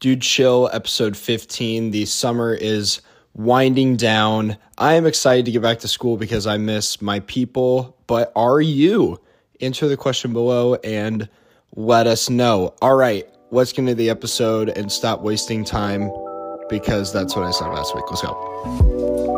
[0.00, 1.90] Dude Chill, episode 15.
[1.90, 3.02] The summer is
[3.34, 4.56] winding down.
[4.78, 8.62] I am excited to get back to school because I miss my people, but are
[8.62, 9.20] you?
[9.60, 11.28] Answer the question below and
[11.76, 12.74] let us know.
[12.80, 16.10] All right, let's get into the episode and stop wasting time
[16.70, 18.04] because that's what I said last week.
[18.08, 19.29] Let's go.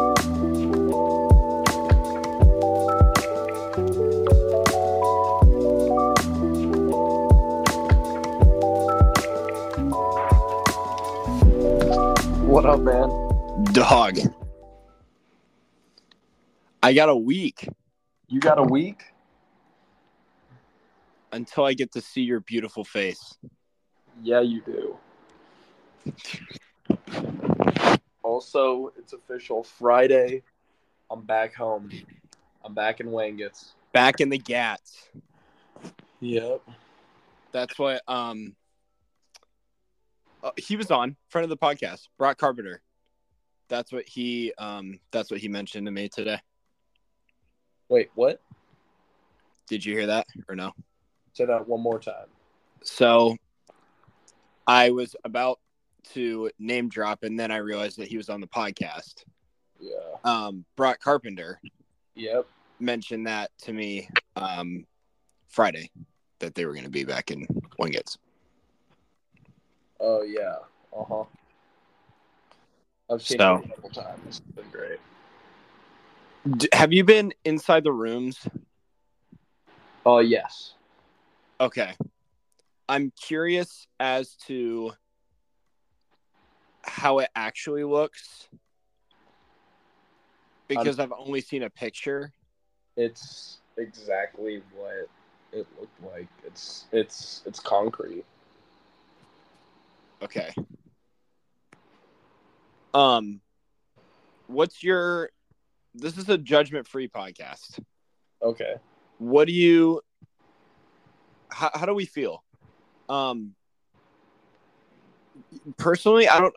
[12.62, 13.64] What up, man?
[13.72, 14.18] Dog.
[16.80, 17.68] I got a week
[18.28, 19.02] You got a week?
[21.32, 23.36] until I get to see your beautiful face.
[24.22, 24.96] Yeah, you do.
[28.22, 29.64] Also, it's official.
[29.64, 30.44] Friday,
[31.10, 31.90] I'm back home.
[32.64, 33.72] I'm back in Wengatz.
[33.92, 35.08] Back in the gats.
[36.20, 36.62] Yep.
[37.50, 38.54] That's what um
[40.42, 42.82] uh, he was on front of the podcast, Brock Carpenter.
[43.68, 46.38] That's what he um that's what he mentioned to me today.
[47.88, 48.40] Wait, what?
[49.68, 50.72] Did you hear that or no?
[51.32, 52.26] Say that one more time.
[52.82, 53.36] So
[54.66, 55.60] I was about
[56.12, 59.24] to name drop and then I realized that he was on the podcast.
[59.80, 59.96] Yeah.
[60.24, 61.60] Um Brock Carpenter
[62.14, 62.46] Yep.
[62.78, 64.86] mentioned that to me um,
[65.48, 65.90] Friday
[66.40, 67.46] that they were going to be back in
[67.80, 68.18] Wengatz.
[70.02, 70.56] Oh yeah.
[70.96, 71.24] Uh huh.
[73.10, 74.20] I've seen So- it a couple times.
[74.26, 74.98] It's been great.
[76.56, 78.38] D- have you been inside the rooms?
[80.04, 80.74] Oh yes.
[81.60, 81.94] Okay.
[82.88, 84.92] I'm curious as to
[86.84, 88.48] how it actually looks
[90.66, 92.32] because I've only seen a picture.
[92.96, 95.08] It's exactly what
[95.52, 96.26] it looked like.
[96.44, 98.24] It's it's it's concrete.
[100.22, 100.52] Okay.
[102.94, 103.40] Um
[104.46, 105.30] what's your
[105.94, 107.78] this is a judgment free podcast.
[108.42, 108.74] Okay.
[109.18, 110.00] what do you
[111.50, 112.42] how, how do we feel
[113.08, 113.54] um
[115.76, 116.54] personally i don't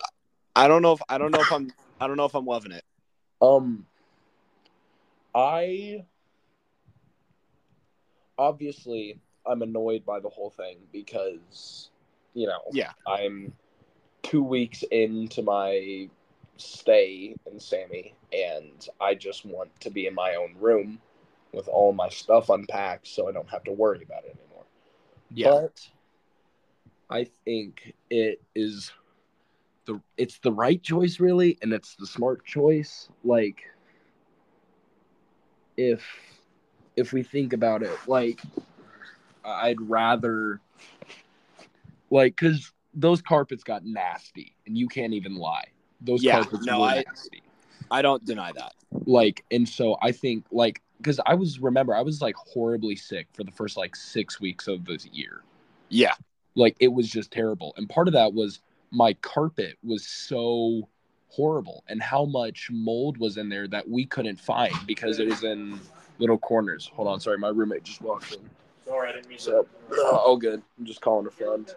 [0.55, 2.71] i don't know if i don't know if i'm i don't know if i'm loving
[2.71, 2.83] it
[3.41, 3.85] Um,
[5.35, 6.05] I
[8.37, 11.89] obviously I'm annoyed by the whole thing because
[12.35, 12.91] you know Yeah.
[13.07, 13.51] I'm
[14.21, 16.09] two weeks into my
[16.57, 20.99] stay in Sammy and I just want to be in my own room
[21.53, 24.65] with all my stuff unpacked so I don't have to worry about it anymore.
[25.31, 25.51] Yeah.
[25.51, 25.89] But
[27.09, 28.91] I think it is
[29.85, 33.61] the it's the right choice really and it's the smart choice like
[35.77, 36.03] if
[36.95, 38.41] if we think about it like
[39.43, 40.59] i'd rather
[42.15, 45.65] like because those carpets got nasty and you can't even lie.
[46.01, 47.43] Those Yeah, carpets no, were I- nasty.
[47.91, 48.73] I don't deny that.
[49.05, 53.27] Like and so i think like because i was remember i was like horribly sick
[53.33, 55.43] for the first like six weeks of this year.
[55.89, 56.13] Yeah.
[56.55, 57.73] Like it was just terrible.
[57.77, 58.59] And part of that was
[58.91, 60.87] my carpet was so
[61.27, 65.43] horrible and how much mold was in there that we couldn't find because it was
[65.43, 65.79] in
[66.17, 66.89] little corners.
[66.95, 68.39] Hold on sorry my roommate just walked in.
[68.85, 70.61] Sorry, I didn't mean so uh, all good.
[70.79, 71.71] I'm just calling a friend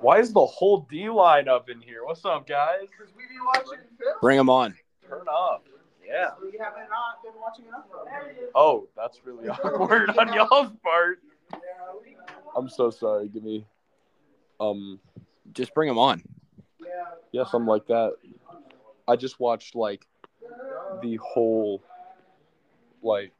[0.00, 3.84] why is the whole d line up in here what's up guys we be watching
[3.98, 4.14] film.
[4.20, 4.74] bring them on
[5.08, 5.66] turn up
[6.06, 7.84] yeah So you haven't not been watching enough
[8.54, 11.20] oh that's really awkward on y'all's part
[12.56, 13.64] i'm so sorry give me
[14.60, 14.98] um
[15.52, 16.22] just bring them on
[16.80, 16.86] yeah.
[17.32, 18.14] Yeah, something like that.
[19.06, 20.06] I just watched like
[21.02, 21.82] the whole
[23.02, 23.32] like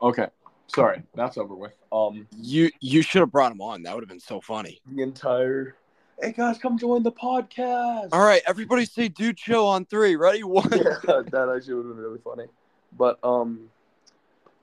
[0.00, 0.26] Okay.
[0.74, 1.74] Sorry, that's over with.
[1.92, 5.02] Um you you should have brought him on that would have been so funny the
[5.02, 5.76] entire
[6.20, 8.08] Hey guys, come join the podcast.
[8.12, 11.94] all right everybody say dude chill on three ready one Yeah, that actually would have
[11.96, 12.44] been really funny.
[12.96, 13.68] But um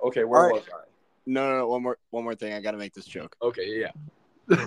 [0.03, 0.55] okay, where All right.
[0.55, 0.83] was I?
[1.25, 3.91] no no no one more one more thing i gotta make this joke Okay, yeah.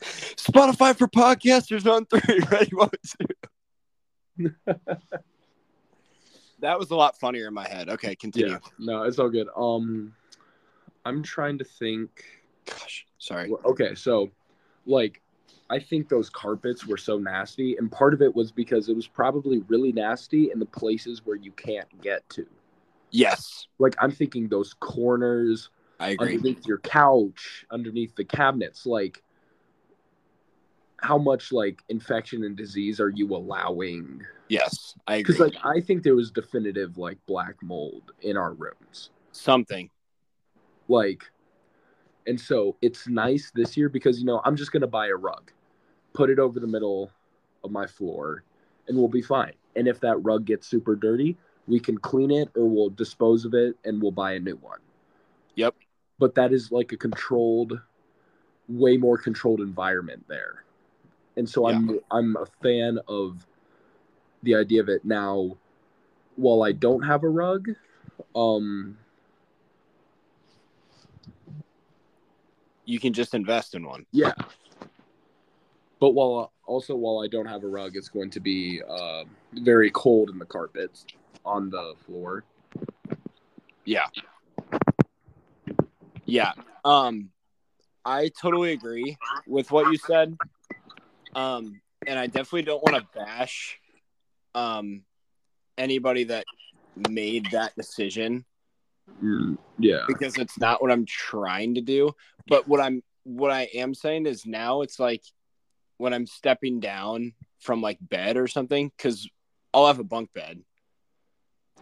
[0.00, 2.88] spotify for podcasters on three ready one
[4.38, 4.50] two
[6.60, 8.58] that was a lot funnier in my head okay continue Yeah.
[8.78, 9.48] No, it's all good.
[9.56, 10.14] Um
[11.04, 12.24] I'm trying to think
[12.64, 14.30] gosh sorry okay, so
[14.86, 15.20] like
[15.70, 19.06] I think those carpets were so nasty and part of it was because it was
[19.06, 22.46] probably really nasty in the places where you can't get to.
[23.10, 26.36] Yes, Like I'm thinking those corners, I agree.
[26.36, 29.22] underneath your couch, underneath the cabinets, like
[30.98, 34.24] how much like infection and disease are you allowing?
[34.48, 35.34] Yes, I agree.
[35.34, 39.10] Because like I think there was definitive like black mold in our rooms.
[39.32, 39.90] Something.
[40.88, 41.24] Like
[42.26, 45.50] and so it's nice this year because you know I'm just gonna buy a rug,
[46.12, 47.10] put it over the middle
[47.64, 48.44] of my floor,
[48.86, 49.54] and we'll be fine.
[49.76, 51.36] And if that rug gets super dirty,
[51.68, 54.80] we can clean it or we'll dispose of it and we'll buy a new one.
[55.54, 55.74] Yep.
[56.18, 57.78] But that is like a controlled,
[58.68, 60.64] way more controlled environment there.
[61.36, 63.46] And so I'm I'm a fan of
[64.42, 65.56] the idea of it now.
[66.34, 67.68] While I don't have a rug,
[68.34, 68.96] um,
[72.88, 74.06] You can just invest in one.
[74.12, 74.32] Yeah.
[76.00, 79.90] But while also while I don't have a rug, it's going to be uh, very
[79.90, 81.04] cold in the carpets
[81.48, 82.44] on the floor.
[83.84, 84.06] Yeah.
[86.26, 86.52] Yeah.
[86.84, 87.30] Um
[88.04, 89.16] I totally agree
[89.46, 90.36] with what you said.
[91.34, 93.80] Um and I definitely don't want to bash
[94.54, 95.04] um
[95.78, 96.44] anybody that
[97.08, 98.44] made that decision
[99.78, 100.04] Yeah.
[100.06, 102.12] because it's not what I'm trying to do.
[102.46, 105.22] But what I'm what I am saying is now it's like
[105.96, 109.28] when I'm stepping down from like bed or something, because
[109.74, 110.62] I'll have a bunk bed.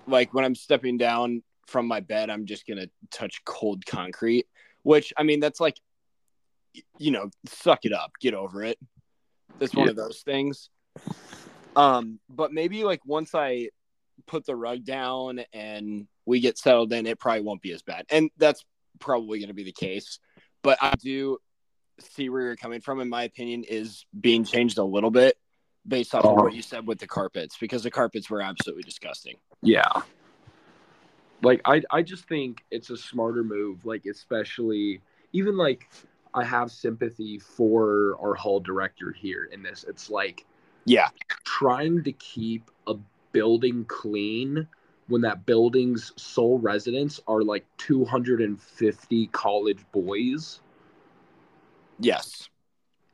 [0.07, 4.47] Like when I'm stepping down from my bed, I'm just gonna touch cold concrete.
[4.83, 5.77] Which I mean, that's like,
[6.99, 8.79] you know, suck it up, get over it.
[9.61, 10.71] It's one of those things.
[11.75, 13.71] Um, but maybe like once I
[14.27, 18.07] put the rug down and we get settled in, it probably won't be as bad.
[18.11, 18.65] And that's
[18.99, 20.19] probably going to be the case.
[20.63, 21.39] But I do
[22.01, 23.01] see where you're coming from.
[23.01, 25.37] In my opinion, is being changed a little bit
[25.89, 29.37] based off of what you said with the carpets because the carpets were absolutely disgusting.
[29.63, 30.03] Yeah.
[31.43, 35.01] Like I I just think it's a smarter move, like especially
[35.33, 35.89] even like
[36.35, 39.85] I have sympathy for our hall director here in this.
[39.89, 40.45] It's like
[40.85, 41.09] Yeah,
[41.45, 42.95] trying to keep a
[43.33, 44.67] building clean
[45.09, 50.61] when that building's sole residents are like 250 college boys
[51.99, 52.49] yes,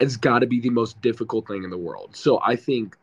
[0.02, 2.16] it's got to be the most difficult thing in the world.
[2.16, 2.96] So i think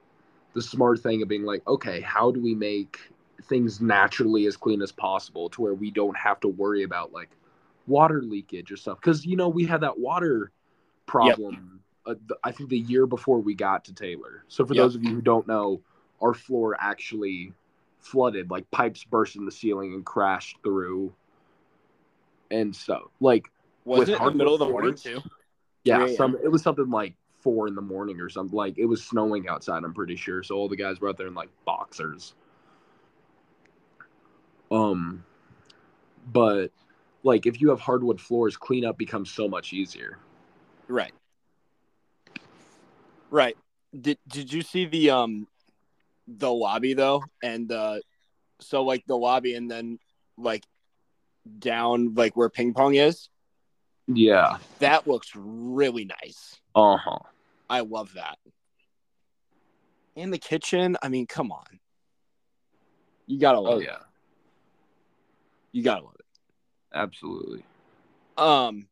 [0.54, 3.00] the smart thing of being like okay how do we make
[3.44, 7.30] things naturally as clean as possible to where we don't have to worry about like
[7.88, 9.00] water leakage or stuff?
[9.00, 10.52] Because you know we had that water
[11.06, 14.44] problem uh, th- i think the year before we got to taylor.
[14.50, 14.84] So for Yep.
[14.84, 15.82] those of you who don't know
[16.22, 17.54] our floor actually
[18.00, 21.14] flooded like pipes burst in the ceiling and crashed through.
[22.52, 23.46] And so like
[23.86, 25.24] was it in the middle of the morning too?
[25.84, 28.56] Yeah, 3 some it was something like four in the morning or something.
[28.56, 29.84] Like it was snowing outside.
[29.84, 30.44] I'm pretty sure.
[30.44, 32.34] So all the guys were out there in like boxers.
[34.72, 35.24] Um,
[36.32, 36.72] but
[37.24, 40.20] like if you have hardwood floors, cleanup becomes so much easier.
[40.88, 41.14] Right,
[43.30, 43.58] right.
[44.00, 45.48] Did Did you see the um
[46.28, 47.24] the lobby though?
[47.42, 48.00] And uh,
[48.60, 50.00] so like the lobby, and then
[50.38, 50.64] like
[51.58, 53.30] down like where ping pong is.
[54.12, 54.58] Yeah.
[54.80, 56.60] That looks really nice.
[56.74, 57.20] Uh huh.
[57.70, 58.38] I love that.
[60.16, 61.80] And the kitchen, I mean, come on.
[63.28, 63.86] You gotta love Oh it.
[63.86, 63.98] yeah.
[65.72, 66.26] You gotta love it.
[66.94, 67.64] Absolutely.
[68.38, 68.88] Um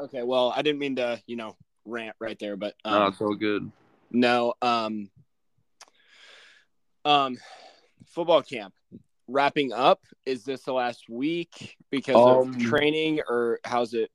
[0.00, 3.20] Okay, well, I didn't mean to, you know, rant right there, but um, oh, it's
[3.20, 3.72] all good.
[4.12, 5.10] no, um
[7.04, 7.38] um
[8.06, 8.74] football camp
[9.28, 10.00] wrapping up.
[10.26, 14.10] Is this the last week because Um, of training or how's it?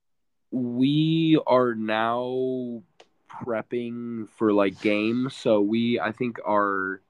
[0.52, 2.84] We are now
[3.30, 5.36] prepping for like games.
[5.36, 7.02] So we, I think, are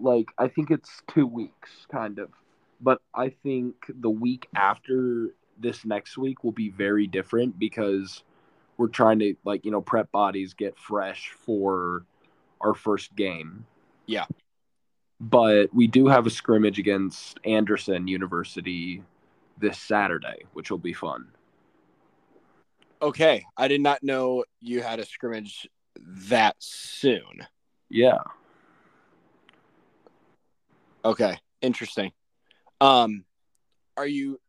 [0.00, 2.30] like, I think it's two weeks, kind of.
[2.80, 8.24] But I think the week after this next week will be very different because
[8.76, 12.04] we're trying to, like, you know, prep bodies, get fresh for
[12.60, 13.66] our first game.
[14.06, 14.24] Yeah.
[15.22, 19.04] But we do have a scrimmage against Anderson University
[19.56, 21.28] this Saturday, which will be fun.
[23.00, 25.68] Okay, I did not know you had a scrimmage
[26.28, 27.46] that soon.
[27.88, 28.18] Yeah.
[31.04, 32.10] Okay, interesting.
[32.80, 33.24] Um,
[33.96, 34.40] are you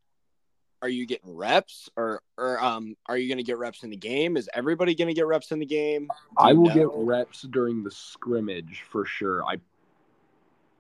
[0.82, 4.38] are you getting reps or or um are you gonna get reps in the game?
[4.38, 6.08] Is everybody gonna get reps in the game?
[6.38, 6.74] I will know?
[6.74, 9.44] get reps during the scrimmage for sure.
[9.46, 9.58] I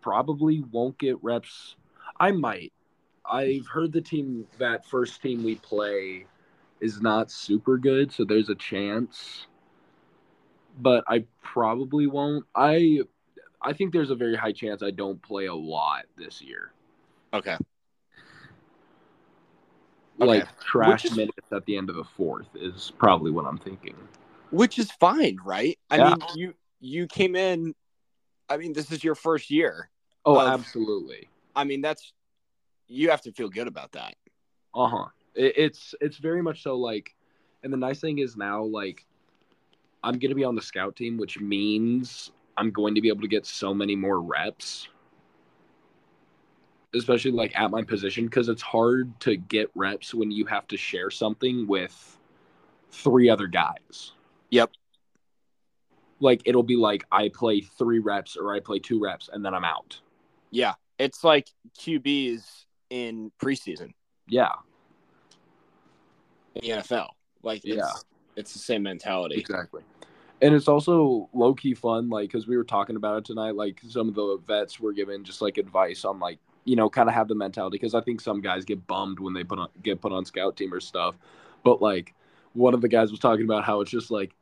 [0.04, 1.76] probably won't get reps.
[2.20, 2.74] I might.
[3.26, 6.26] I've heard the team that first team we play
[6.82, 9.48] is not super good, so there's a chance.
[10.80, 12.46] But I probably won't.
[12.54, 13.00] I
[13.62, 16.74] I think there's a very high chance I don't play a lot this year.
[17.34, 17.58] Okay.
[20.18, 20.52] Like Okay.
[20.60, 23.96] trash is- minutes at the end of the fourth is probably what I'm thinking.
[24.52, 25.80] Which is fine, right?
[25.90, 26.10] I Yeah.
[26.10, 27.74] mean, you you came in.
[28.50, 29.90] I mean, this is your first year.
[30.26, 31.30] Oh, Of- absolutely.
[31.56, 32.14] I mean, that's
[32.88, 34.16] you have to feel good about that.
[34.74, 35.06] Uh huh.
[35.36, 37.16] It, it's it's very much so like,
[37.64, 39.06] and the nice thing is now like,
[40.04, 43.28] I'm gonna be on the scout team, which means I'm going to be able to
[43.28, 44.88] get so many more reps,
[46.94, 50.78] especially like at my position because it's hard to get reps when you have to
[50.78, 52.18] share something with
[52.92, 54.14] three other guys.
[54.52, 54.72] Yep.
[56.20, 59.54] Like it'll be like I play three reps or I play two reps and then
[59.54, 60.00] I'm out.
[60.54, 61.48] Yeah, it's like
[61.80, 63.94] QBs in preseason
[64.28, 64.52] Yeah.
[66.56, 67.10] in the NFL.
[67.42, 67.92] Like, it's, Yeah.
[68.36, 69.36] it's the same mentality.
[69.36, 69.82] Exactly.
[70.44, 73.56] And it's also low key fun, like, because we were talking about it tonight.
[73.56, 77.10] Like, some of the vets were given just like advice on, like, you know, kind
[77.10, 77.76] of have the mentality.
[77.76, 80.56] Because I think some guys get bummed when they put on get put on scout
[80.56, 81.16] team or stuff.
[81.64, 82.14] But like,
[82.54, 84.36] one of the guys was talking about how it's just like,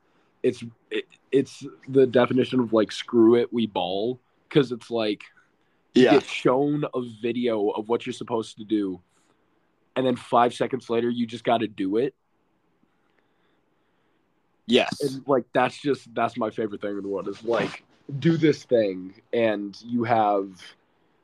[0.44, 4.20] it's it, it's the definition of like screw it, we ball.
[4.50, 5.24] Because it's like,
[5.94, 6.12] Yeah.
[6.12, 9.02] get shown a video of what you're supposed to do,
[9.96, 12.16] and then five seconds later, you just got to do it.
[14.68, 15.02] Yes.
[15.02, 17.84] and like that's just that's my favorite thing in the world is like
[18.20, 20.50] do this thing and you have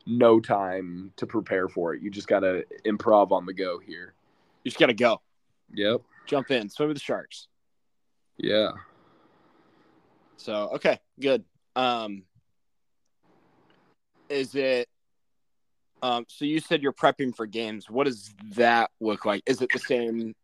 [0.05, 4.13] no time to prepare for it you just gotta improv on the go here
[4.63, 5.21] You just got to go.
[5.73, 6.67] yep Jump in.
[6.69, 7.47] Swim with the sharks.
[8.37, 8.71] yeah
[10.35, 11.45] So, okay, good.
[11.75, 12.23] Um,
[14.29, 14.87] is it,
[16.01, 17.89] um, so you said you're prepping for games.
[17.89, 19.43] What does that look like?
[19.45, 20.35] Is it the same?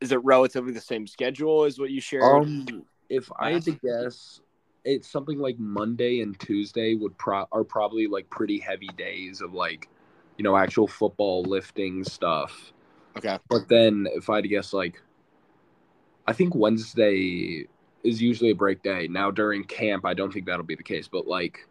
[0.00, 2.22] Is it relatively the same schedule as what you shared?
[2.22, 4.42] um if i had to guess
[4.84, 9.54] it's something like monday and tuesday would pro are probably like pretty heavy days of
[9.54, 9.88] like
[10.36, 12.74] you know actual football lifting stuff
[13.18, 13.38] okay.
[13.48, 15.02] But then if I had to guess, like,
[16.26, 17.66] I think Wednesday
[18.04, 19.08] is usually a break day.
[19.08, 21.08] Now during camp, I don't think that'll be the case.
[21.08, 21.66] But like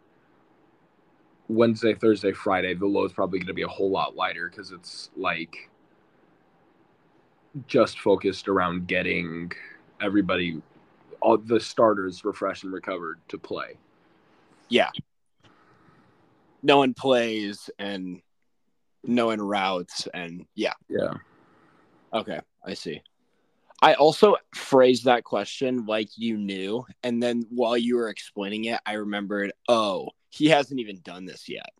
[1.48, 5.10] Wednesday, Thursday, Friday, the load's probably going to be a whole lot lighter because it's
[5.16, 5.70] like
[7.66, 9.50] just focused around getting
[10.00, 10.60] everybody,
[11.20, 13.76] all the starters refreshed and recovered to play.
[14.68, 14.90] Yeah.
[16.62, 18.20] No one plays and
[19.04, 20.74] no one routes and yeah.
[20.88, 21.14] Yeah.
[22.12, 23.02] Okay, I see.
[23.80, 28.80] I also phrased that question like you knew, and then while you were explaining it,
[28.84, 31.70] I remembered, oh, he hasn't even done this yet.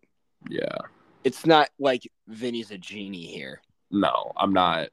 [0.49, 0.77] Yeah.
[1.23, 3.61] It's not like Vinny's a genie here.
[3.91, 4.89] No, I'm not.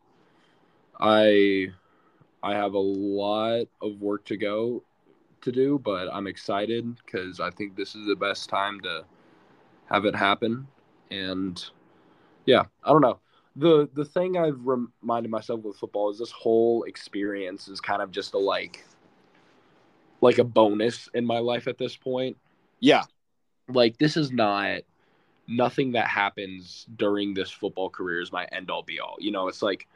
[0.98, 1.68] I
[2.42, 4.82] I have a lot of work to go
[5.42, 9.04] to do, but I'm excited because I think this is the best time to
[9.90, 10.66] have it happen.
[11.10, 11.64] And
[12.46, 13.20] yeah, I don't know.
[13.56, 18.10] The the thing I've reminded myself with football is this whole experience is kind of
[18.10, 18.84] just a like
[20.20, 22.36] like a bonus in my life at this point
[22.80, 23.04] Yeah,
[23.68, 24.80] like this is not
[25.48, 29.16] nothing that happens during this football career is my end all be all.
[29.18, 29.86] You know, it's like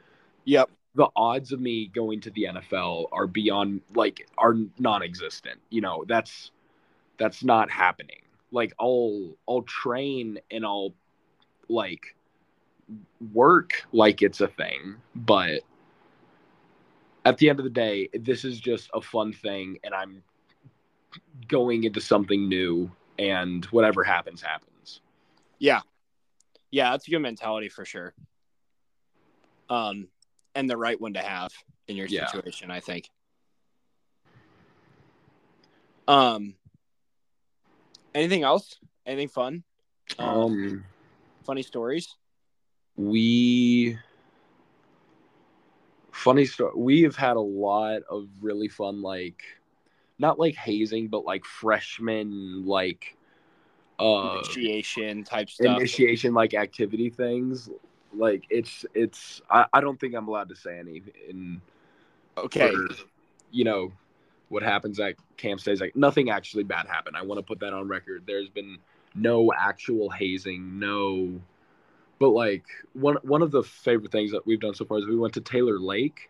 [0.45, 5.59] yep, the odds of me going to the NFL are beyond like are non-existent.
[5.69, 6.51] You know, that's
[7.17, 8.21] that's not happening.
[8.51, 10.93] Like I'll I'll train and I'll
[11.69, 12.15] like
[13.33, 15.61] work like it's a thing, but
[17.23, 20.23] at the end of the day, this is just a fun thing and I'm
[21.47, 25.01] going into something new and whatever happens happens.
[25.59, 25.81] yeah,
[26.71, 26.91] yeah.
[26.91, 28.13] That's a good mentality for sure.
[29.69, 30.07] Um,
[30.55, 31.51] and the right one to have
[31.87, 32.25] in your Yeah.
[32.25, 33.09] situation, I think.
[36.07, 36.55] Um,
[38.15, 38.79] anything else?
[39.05, 39.63] Anything fun?
[40.17, 40.83] Um
[41.45, 42.15] funny stories?
[42.97, 43.97] we
[46.11, 49.41] funny story we have had a lot of really fun like
[50.21, 53.17] not like hazing but like freshman like
[53.99, 55.77] uh Initiation type stuff.
[55.77, 57.69] initiation like activity things
[58.13, 61.61] like it's it's I, I don't think i'm allowed to say any in
[62.37, 62.71] okay.
[62.71, 62.87] for,
[63.51, 63.91] you know
[64.49, 67.73] what happens at camp stays like nothing actually bad happened i want to put that
[67.73, 68.77] on record there's been
[69.15, 71.39] no actual hazing no
[72.19, 75.17] but like one one of the favorite things that we've done so far is we
[75.17, 76.29] went to taylor lake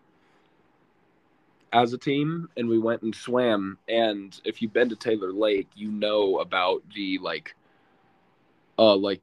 [1.74, 5.70] as a team and we went and swam and if you've been to taylor lake
[5.75, 7.56] you know about the like
[8.78, 9.22] uh like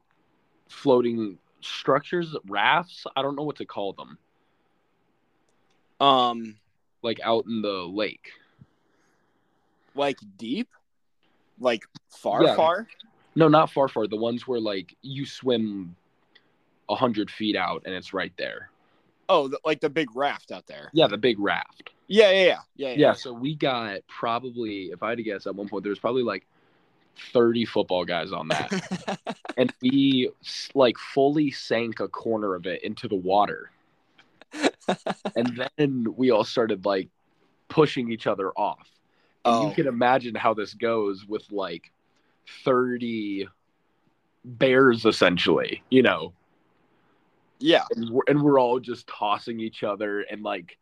[0.67, 4.17] floating structures rafts i don't know what to call them
[5.99, 6.55] Um,
[7.01, 8.31] like out in the lake
[9.95, 10.69] like deep,
[11.59, 12.55] like far, Yeah.
[12.55, 12.87] far.
[13.35, 14.07] No, not far far.
[14.07, 15.95] The ones where like you swim
[16.87, 18.69] a hundred feet out, and it's right there.
[19.27, 20.89] Oh, the, like the big raft out there.
[20.93, 21.91] Yeah, the big raft.
[22.11, 22.93] Yeah, yeah, yeah, yeah.
[22.97, 25.99] Yeah, so we got probably, if I had to guess, at one point there was
[25.99, 26.45] probably like
[27.31, 30.31] thirty football guys on that, and we
[30.73, 33.69] like fully sank a corner of it into the water,
[35.35, 37.09] and then we all started like
[37.67, 38.87] pushing each other off.
[39.45, 39.69] And Oh.
[39.69, 41.91] you can imagine how this goes with like
[42.65, 43.47] 30
[44.43, 46.33] bears essentially, you know.
[47.59, 47.83] yeah.
[47.95, 50.77] And we're, and we're all just tossing each other and like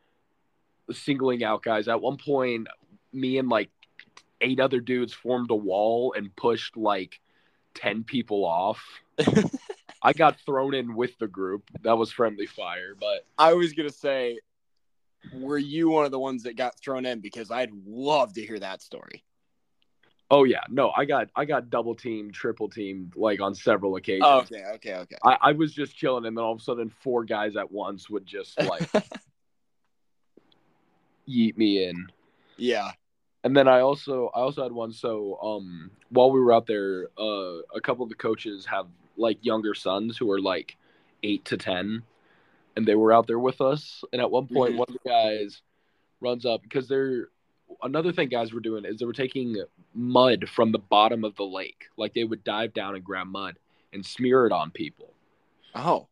[0.92, 1.88] singling out guys.
[1.88, 2.68] At one point,
[3.14, 3.70] me and like
[4.42, 7.20] eight other dudes formed a wall and pushed like
[7.76, 8.84] 10 people off.
[10.02, 11.64] I got thrown in with the group.
[11.82, 14.40] That was friendly fire, but I was gonna say,
[15.34, 17.20] were you one of the ones that got thrown in?
[17.20, 19.24] Because I'd love to hear that story.
[20.30, 24.26] oh yeah, no, I got I got double teamed, triple teamed like on several occasions.
[24.26, 25.16] Oh, okay, okay, okay.
[25.24, 28.10] I, I was just chilling, and then all of a sudden, four guys at once
[28.10, 28.88] would just like
[31.28, 32.08] yeet me in.
[32.58, 32.92] Yeah.
[33.44, 34.92] And then I also I also had one.
[34.92, 39.38] So um, while we were out there, uh, a couple of the coaches have like
[39.46, 40.76] younger sons who are like
[41.24, 42.04] eight to ten,
[42.76, 44.04] and they were out there with us.
[44.12, 44.78] And at one point, Mhm.
[44.78, 45.62] one of the guys
[46.20, 47.30] runs up because they're
[47.84, 49.56] another thing guys were doing is they were taking
[49.94, 53.58] mud from the bottom of the lake, like they would dive down and grab mud
[53.94, 55.14] and smear it on people.
[55.76, 56.08] Oh.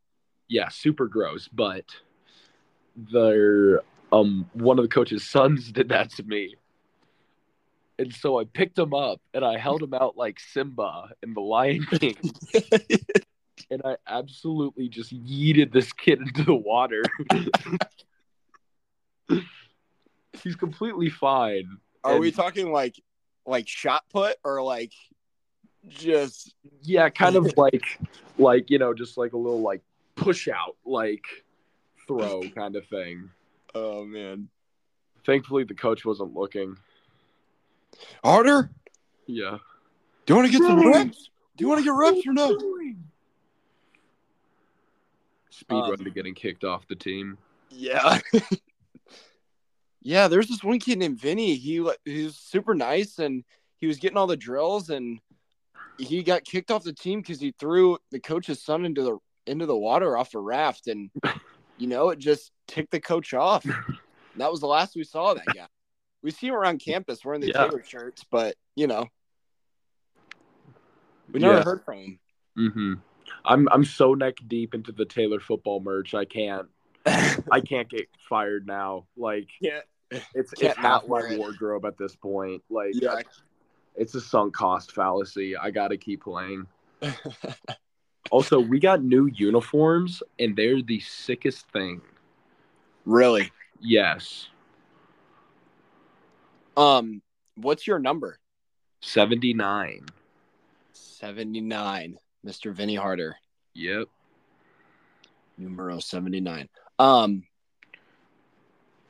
[0.47, 1.47] yeah, super gross.
[1.47, 1.85] But
[2.95, 3.81] their
[4.15, 6.55] um one of the coach's sons did that to me.
[7.97, 11.39] And so I picked him up and I held him out like Simba in the
[11.39, 12.17] Lion King.
[13.71, 17.03] and I absolutely just yeeted this kid into the water.
[20.43, 21.77] He's completely fine.
[22.03, 23.01] Are we talking like
[23.45, 24.91] like shot put or like
[25.87, 27.99] just Yeah, kind of like
[28.37, 29.81] like, you know, just like a little like
[30.15, 31.23] push out, like
[32.07, 33.29] throw kind of thing.
[33.75, 34.49] Oh man.
[35.25, 36.77] Thankfully the coach wasn't looking.
[38.23, 38.69] Harder?
[39.27, 39.57] Yeah.
[40.25, 41.29] Do you want to get some reps?
[41.57, 42.57] Do you want to get reps or no?
[45.49, 47.37] Speed Um, run to getting kicked off the team.
[47.69, 48.19] Yeah.
[50.01, 51.55] yeah, there's this one kid named Vinny.
[51.55, 53.43] He wa- he was super nice and
[53.77, 55.19] he was getting all the drills and
[55.97, 59.65] he got kicked off the team because he threw the coach's son into the into
[59.65, 61.09] the water off a raft and
[61.77, 63.65] you know it just ticked the coach off.
[64.37, 65.65] That was the last we saw that guy.
[66.21, 67.67] We see him around campus wearing the Yeah.
[67.67, 69.07] Taylor shirts, but you know
[71.31, 71.63] we never Yeah.
[71.63, 72.19] heard from him.
[72.57, 72.93] Mm-hmm.
[73.45, 76.13] I'm I'm so neck deep into the Taylor football merch.
[76.13, 76.67] I can't
[77.05, 79.05] I can't get fired now.
[79.15, 79.79] Like yeah,
[80.11, 81.37] it's it's half my it.
[81.39, 82.61] wardrobe at this point.
[82.69, 83.21] Like yeah.
[83.95, 85.55] it's a sunk cost fallacy.
[85.55, 86.67] I gotta keep playing.
[88.31, 92.01] Also, we got new uniforms and they're the sickest thing.
[93.05, 93.51] really.
[93.79, 94.47] Yes.
[96.75, 97.21] Um,
[97.55, 98.39] what's your number?
[99.01, 100.05] 79.
[100.93, 102.73] 79, Mr.
[102.73, 103.35] Vinny Harder,
[103.75, 104.07] Yep.
[105.57, 106.67] numero 79.
[106.97, 107.43] Um,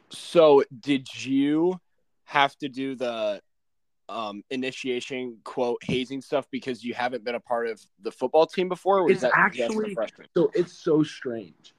[0.10, 1.80] so did you
[2.26, 3.42] have to do the
[4.10, 8.70] um initiation quote hazing stuff because you haven't been a part of the football team
[8.70, 9.10] before?
[9.10, 9.96] It's that actually-
[10.36, 11.74] So it's so strange.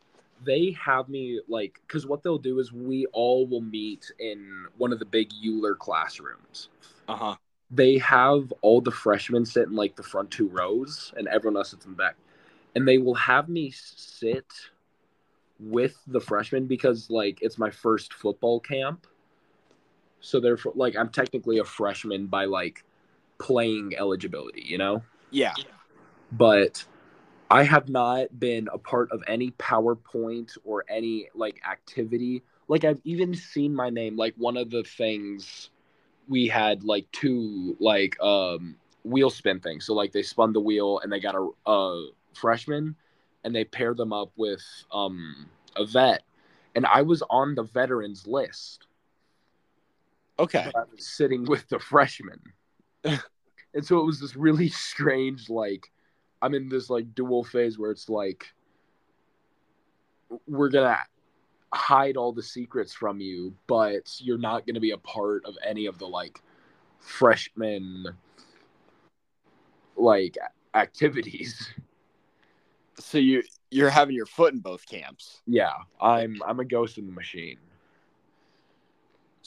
[0.44, 4.92] They have me like, because what they'll do is we all will meet in one
[4.92, 6.68] of the big Euler classrooms.
[7.08, 7.36] Uh huh.
[7.70, 11.70] They have all the freshmen sit in like the front two rows, and everyone else
[11.70, 12.16] sits in the back.
[12.74, 14.52] And they will have me sit
[15.58, 19.06] with the freshmen because like it's my first football camp.
[20.26, 22.84] So therefore, like I'm technically a freshman by like
[23.38, 25.52] playing eligibility, you know Yeah.
[26.32, 26.84] but
[27.50, 32.42] I have not been a part of any PowerPoint or any like activity.
[32.68, 34.16] Like I've even seen my name.
[34.16, 35.70] Like one of the things
[36.28, 39.86] we had like two like um wheel spin things.
[39.86, 42.96] So like they spun the wheel and they got a, a freshman
[43.44, 44.62] and they paired them up with
[44.92, 46.22] um a vet.
[46.74, 48.88] And I was on the veterans list.
[50.38, 50.70] Okay.
[50.74, 52.40] I was sitting with the freshmen.
[53.04, 55.90] and so it was this really strange, like,
[56.42, 58.46] I'm in this like dual phase where it's like,
[60.46, 60.98] we're gonna
[61.72, 65.86] hide all the secrets from you, but you're not gonna be a part of any
[65.86, 66.42] of the like
[66.98, 68.06] freshman
[69.96, 70.36] like
[70.74, 71.70] activities.
[72.98, 75.42] So you you're having your foot in both camps.
[75.46, 77.58] Yeah, I'm I'm a ghost in the machine.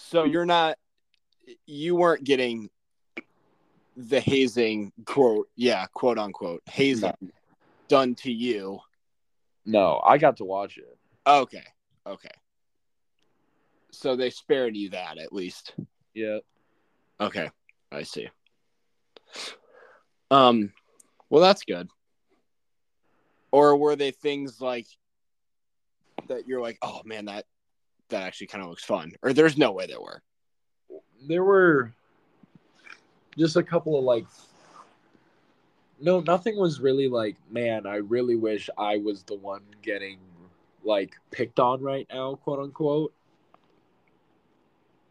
[0.01, 0.77] So you're not
[1.65, 2.69] you weren't getting
[3.97, 7.11] the hazing quote yeah quote unquote hazing
[7.89, 8.79] done to you
[9.65, 10.97] No, I got to watch it.
[11.27, 11.63] Okay.
[12.07, 12.29] Okay.
[13.91, 15.73] So they spared you that at least.
[16.13, 16.39] Yeah.
[17.19, 17.49] Okay.
[17.91, 18.29] I see.
[20.31, 20.71] Um
[21.29, 21.89] well that's good.
[23.51, 24.87] Or were they things like
[26.27, 27.45] that you're like, "Oh man, that
[28.09, 30.21] that actually kind of looks fun." Or there's no way there were.
[31.27, 31.93] There were
[33.37, 34.25] just a couple of like
[36.01, 40.19] no, nothing was really like, man, I really wish I was the one getting
[40.83, 43.13] like picked on right now, quote unquote.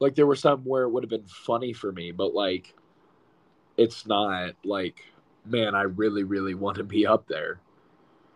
[0.00, 2.74] Like there were some where it would have been funny for me, but like
[3.76, 5.04] it's not like,
[5.44, 7.60] man, I really, really want to be up there.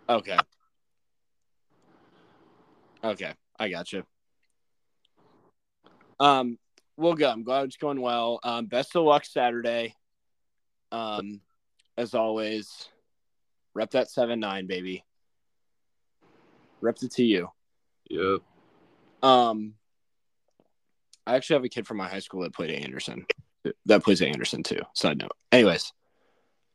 [0.09, 0.39] Okay.
[3.03, 4.05] Okay, I got you.
[6.23, 6.57] Um,
[6.97, 7.27] well, good.
[7.27, 8.39] I'm glad it's going well.
[8.45, 9.97] Um, best of luck Saturday.
[10.93, 11.41] Um,
[11.99, 12.89] as always,
[13.75, 15.05] rep that seven nine, baby.
[16.81, 17.49] Rep the TU.
[18.09, 18.41] Yep.
[19.25, 19.75] Um,
[21.27, 23.27] I actually have a kid from my high school that played at Anderson.
[23.87, 24.81] That plays at Anderson too.
[24.95, 25.33] Side note.
[25.51, 25.93] Anyways,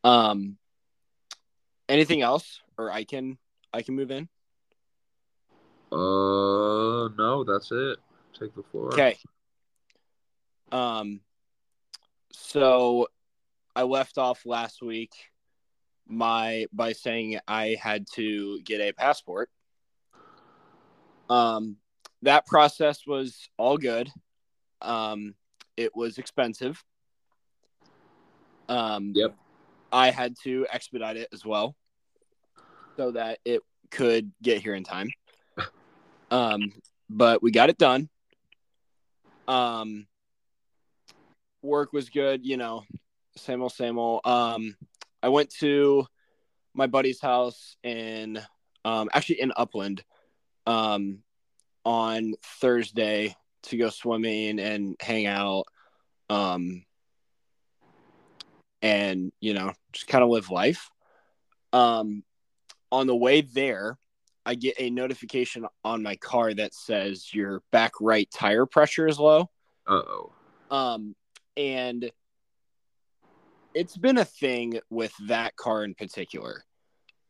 [0.04, 0.58] um,
[1.88, 3.38] anything else, or I can
[3.74, 4.28] I can move in.
[5.90, 8.00] Uh, no, that's it.
[8.38, 8.88] Take the floor.
[8.88, 9.18] Okay.
[10.72, 11.22] Um,
[12.32, 13.08] so
[13.76, 15.12] I left off last week
[16.08, 19.50] my by saying I had to get a passport.
[21.30, 21.78] Um,
[22.22, 24.10] that process was all good.
[24.82, 25.36] Um,
[25.76, 26.84] it was expensive.
[28.70, 29.36] Um, Yep.
[29.92, 31.76] I had to expedite it as well,
[32.98, 35.10] so that it could get here in time.
[36.30, 36.74] Um,
[37.10, 38.10] but we got it done.
[39.48, 40.08] Um,
[41.62, 42.84] work was good, you know,
[43.36, 44.22] same old, same old.
[44.26, 44.76] Um,
[45.22, 46.06] I went to
[46.74, 48.40] my buddy's house in,
[48.86, 50.04] um, actually in Upland,
[50.66, 51.20] um,
[51.86, 55.66] on Thursday to go swimming and hang out,
[56.30, 56.84] um,
[58.82, 60.90] and you know, just kind of live life.
[61.74, 62.24] Um,
[62.92, 63.98] on the way there,
[64.46, 69.20] I get a notification on my car that says your back right tire pressure is
[69.20, 69.50] low.
[69.86, 70.34] Uh oh.
[70.70, 71.16] Um,
[71.58, 72.10] and
[73.74, 76.64] it's been a thing with that car in particular.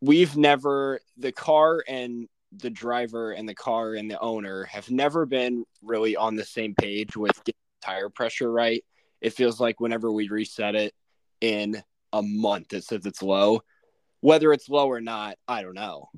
[0.02, 5.26] We've never, the car and the driver and the car and the owner have never
[5.26, 8.84] been really on the same page with getting tire pressure right.
[9.22, 10.94] It feels like whenever we reset it
[11.42, 11.82] in
[12.14, 13.62] a month, it says it's low.
[14.22, 16.10] Whether it's low or not, I don't know.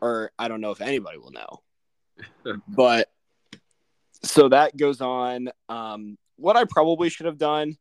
[0.00, 2.54] Or I don't know if anybody will know.
[2.68, 3.08] but
[4.22, 5.48] so that goes on.
[5.68, 7.76] Um, what I probably should have done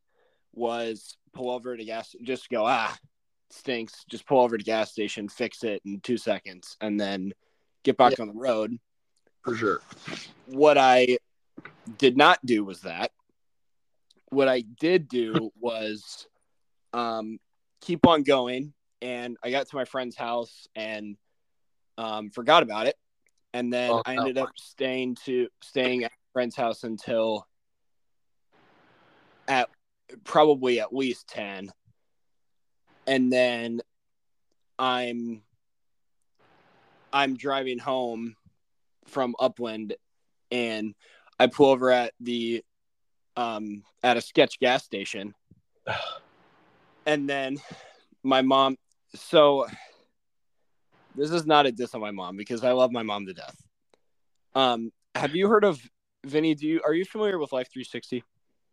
[0.53, 2.95] was pull over to gas, just go, ah,
[3.51, 4.03] stinks.
[4.09, 7.33] Just pull over to gas station, fix it in two seconds, and then
[7.83, 8.77] get back on the road.
[9.43, 9.81] For sure.
[10.47, 11.17] What I
[11.97, 13.11] did not do was that.
[14.29, 16.27] What I did do was
[16.93, 17.39] um,
[17.81, 21.15] keep on going, and I got to my friend's house and
[21.97, 22.95] um, forgot about it,
[23.53, 24.21] and then Oh, I no.
[24.21, 27.47] ended up staying to staying at friend's house until
[29.47, 29.69] at
[30.23, 31.69] probably at least 10
[33.07, 33.81] and then
[34.79, 35.41] i'm
[37.11, 38.35] i'm driving home
[39.05, 39.95] from upland
[40.51, 40.93] and
[41.39, 42.63] i pull over at the
[43.37, 45.33] um at a sketch gas station.
[47.05, 47.57] And then
[48.21, 48.75] my mom
[49.15, 49.65] so
[51.15, 53.55] this is not a diss on my mom because i love my mom to death.
[54.55, 55.79] Um have you heard of
[56.25, 56.53] vinny?
[56.53, 58.25] Do you are you familiar with life 360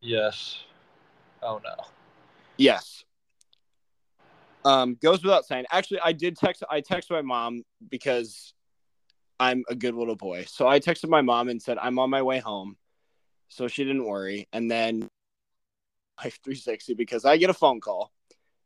[0.05, 0.59] Yes.
[1.43, 1.75] Oh no.
[2.59, 3.05] Yes.
[4.67, 5.65] Um, goes without saying.
[5.73, 6.63] Actually, I did text.
[6.71, 8.53] I texted my mom because
[9.41, 10.45] I'm a good little boy.
[10.47, 12.77] So I texted my mom and said I'm on my way home,
[13.49, 14.47] so she didn't worry.
[14.53, 15.09] And then
[16.23, 18.13] Life 360 because I get a phone call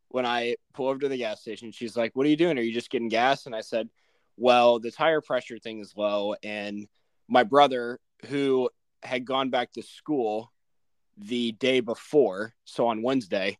[0.09, 1.71] when I pull over to the gas station.
[1.71, 2.57] She's like, "What are you doing?
[2.57, 3.89] Are you just getting gas?" And I said,
[4.35, 6.85] "Well, the tire pressure thing is low, and
[7.29, 8.69] my brother who
[9.03, 10.51] had gone back to school."
[11.19, 13.57] The day before, so on Wednesday,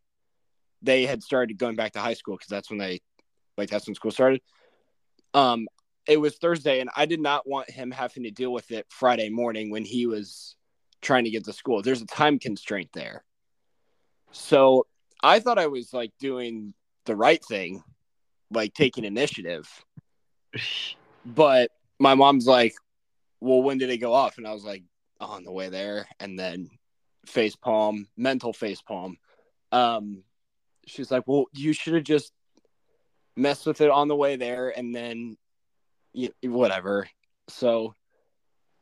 [0.82, 3.00] they had started going back to high school because that's when they
[3.56, 4.40] like that's when school started.
[5.34, 5.68] Um,
[6.06, 9.28] it was Thursday, and I did not want him having to deal with it Friday
[9.28, 10.56] morning when he was
[11.02, 11.82] trying to get to school.
[11.82, 13.24] There's a time constraint there.
[14.32, 14.86] So
[15.22, 17.82] I thought I was like doing the right thing,
[18.50, 19.68] like taking initiative.
[21.26, 22.74] But my mom's like,
[23.40, 24.38] Well, when did it go off?
[24.38, 24.82] And I was like,
[25.20, 26.08] on the way there.
[26.18, 26.70] And then
[27.26, 29.16] face palm, mental face palm.
[29.72, 30.22] Um,
[30.86, 32.32] she's like, "Well, you should have just
[33.36, 35.36] messed with it on the way there, and then
[36.14, 37.08] y- whatever.
[37.48, 37.94] So,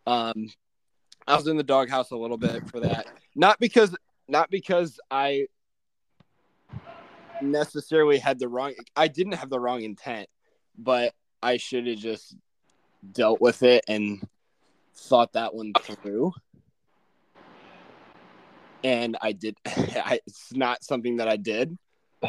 [0.07, 0.49] um,
[1.27, 3.07] I was in the doghouse a little bit for that.
[3.35, 3.95] Not because,
[4.29, 5.47] not because I
[7.41, 8.75] necessarily had the wrong.
[8.97, 10.29] I didn't have the wrong intent,
[10.77, 12.35] but I should have just
[13.13, 14.27] dealt with it and
[14.95, 16.33] thought that one through.
[18.85, 19.57] And I did.
[19.67, 21.77] I, it's not something that I did.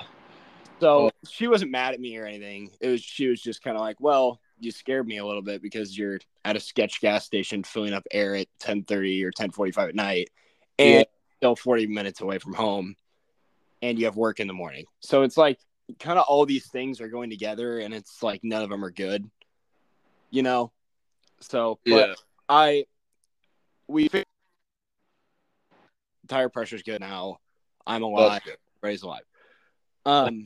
[0.82, 1.12] So oh.
[1.30, 2.72] she wasn't mad at me or anything.
[2.80, 5.62] It was she was just kind of like, "Well, you scared me a little bit
[5.62, 9.96] because you're at a sketch gas station filling up air at 10:30 or 10:45 at
[9.96, 10.30] night,
[10.78, 11.04] and Yeah.
[11.38, 12.96] still 40 minutes away from home,
[13.82, 14.86] and you have work in the morning.
[15.02, 15.60] So it's like
[16.00, 18.92] kind of all these things are going together, and it's like none of them are
[18.92, 19.30] good,
[20.30, 20.72] you know.
[21.42, 22.86] So, but I
[23.88, 24.26] we fi-
[26.30, 27.38] tire pressure's good now.
[27.86, 28.42] I'm alive.
[28.82, 29.24] Ray's alive.
[30.06, 30.46] Um,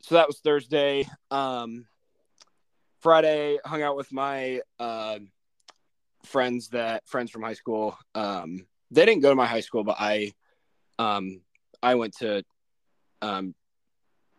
[0.00, 1.08] so that was Thursday.
[1.30, 1.86] Um,
[3.00, 5.18] Friday, hung out with my uh,
[6.24, 7.96] friends that friends from high school.
[8.14, 10.32] Um, they didn't go to my high school, but I,
[10.98, 11.40] um,
[11.82, 12.44] I went to,
[13.22, 13.54] um,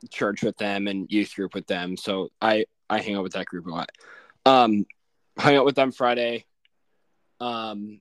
[0.10, 1.98] church with them and youth group with them.
[1.98, 3.90] So I I hang out with that group a lot.
[4.46, 4.86] Um,
[5.38, 6.46] hung out with them Friday.
[7.40, 8.00] Um,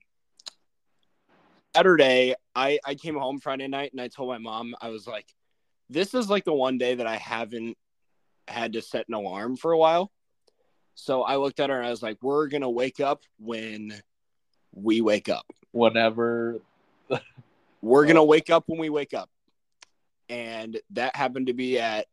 [1.74, 5.26] Saturday, I I came home Friday night and I told my mom I was like,
[5.88, 7.76] this is like the one day that I haven't
[8.48, 10.10] had to set an alarm for a while.
[10.94, 13.94] So I looked at her and I was like, we're gonna wake up when
[14.72, 15.46] we wake up.
[15.72, 16.60] Whenever
[17.82, 18.24] We're gonna oh.
[18.24, 19.28] wake up when we wake up.
[20.28, 22.06] And that happened to be at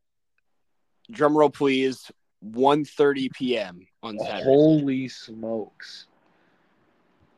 [1.11, 2.11] drum roll please
[2.45, 3.87] 1:30 p.m.
[4.01, 4.43] on Saturday.
[4.43, 6.07] holy smokes.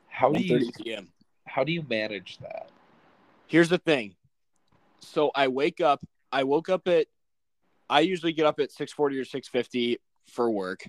[0.07, 1.10] How do you 1:30 p.m.
[1.51, 2.69] how do you manage that?
[3.47, 4.15] Here's the thing.
[5.01, 6.01] So I wake up.
[6.31, 7.07] I woke up at.
[7.89, 10.87] I usually get up at six forty or six fifty for work.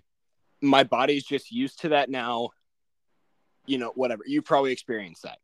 [0.60, 2.50] My body's just used to that now.
[3.66, 4.22] You know, whatever.
[4.24, 5.38] You probably experienced that.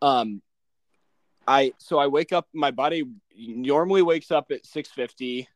[0.00, 0.40] Um,
[1.48, 2.46] I so I wake up.
[2.52, 3.04] My body
[3.36, 5.48] normally wakes up at six fifty.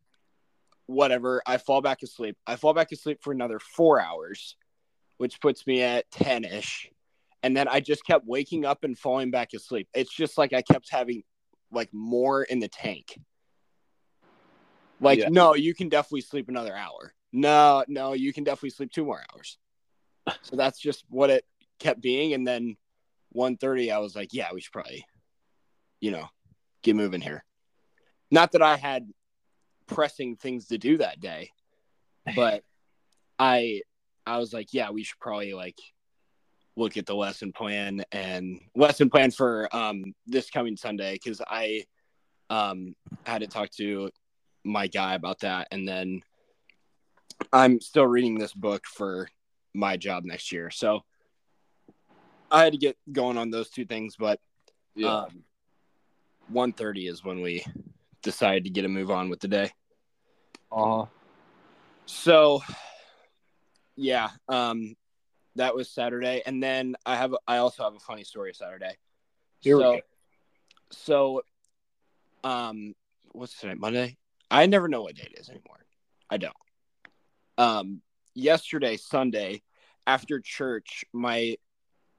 [0.87, 1.42] Whatever.
[1.46, 2.37] I fall back asleep.
[2.46, 4.56] I fall back asleep for another four hours,
[5.18, 6.90] which puts me at ten ish
[7.42, 9.88] and then I just kept waking up and falling back asleep.
[9.94, 11.22] It's just like I kept having
[11.70, 13.18] like more in the tank.
[15.01, 15.29] Like, Yeah.
[15.31, 17.14] no, you can definitely sleep another hour.
[17.33, 19.59] No, no, you can definitely sleep two more hours.
[20.42, 21.46] So that's just what it
[21.79, 22.35] kept being.
[22.35, 22.77] And then
[23.35, 25.07] 1.30, I was like, yeah, we should probably,
[26.01, 26.29] you know,
[26.83, 27.44] get moving here.
[28.31, 29.09] Not that I had
[29.87, 31.51] pressing things to do that day,
[32.37, 32.62] but
[33.38, 33.83] I
[34.27, 35.79] I was like, yeah, we should probably like
[36.78, 41.84] look at the lesson plan and lesson plan for um this coming Sunday because I
[42.50, 42.94] um
[43.26, 44.10] had to talk to
[44.64, 46.22] my guy about that and then
[47.52, 49.28] I'm still reading this book for
[49.74, 50.70] my job next year.
[50.70, 51.00] So
[52.50, 54.40] I had to get going on those two things, but
[55.04, 55.44] um
[56.52, 57.64] 1:30 is when we
[58.22, 59.70] decided to get a move on with the day.
[60.72, 61.06] uh-huh
[62.06, 62.62] So
[63.96, 64.94] yeah, um
[65.59, 68.97] that was Saturday and then I have I also have a funny story Saturday.
[69.61, 70.01] Here we so, go.
[70.90, 71.42] So
[72.44, 72.94] um
[73.33, 73.75] what's today?
[73.75, 74.16] Monday?
[74.51, 75.85] I never know what day it is anymore.
[76.31, 76.55] I don't.
[77.59, 78.03] Um
[78.35, 79.62] yesterday, Sunday,
[80.07, 81.57] after church, my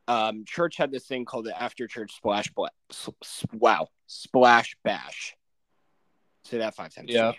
[0.08, 4.76] um church had this thing called the after church splash bla- s- s- wow, splash
[4.84, 5.36] bash.
[6.44, 7.10] Say that five times.
[7.12, 7.34] Yeah.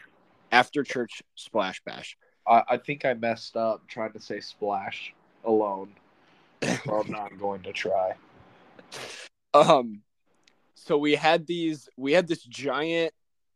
[0.53, 2.17] After church splash bash.
[2.47, 5.92] I, I think I messed up trying to say splash alone.
[6.62, 8.12] so I'm not going to try.
[9.55, 10.03] Um,
[10.74, 13.12] so we had these, we had this giant